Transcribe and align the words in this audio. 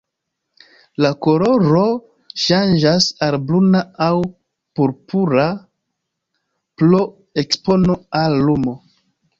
La 1.05 1.11
koloro 1.25 1.83
ŝanĝas 2.45 3.11
al 3.27 3.39
bruna 3.51 3.83
aŭ 4.09 4.11
purpura 4.81 5.49
pro 6.83 7.05
ekspono 7.45 8.03
al 8.25 8.41
lumo. 8.51 8.81